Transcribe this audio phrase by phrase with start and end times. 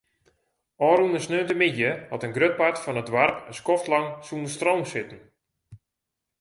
[0.87, 5.19] Ofrûne sneontemiddei hat in grut part fan it doarp in skoftlang sonder stroom sitten.